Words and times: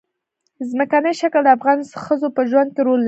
ځمکنی 0.69 1.13
شکل 1.21 1.41
د 1.45 1.49
افغان 1.57 1.79
ښځو 2.05 2.27
په 2.35 2.41
ژوند 2.49 2.69
کې 2.75 2.81
رول 2.87 2.97
لري. 2.97 2.99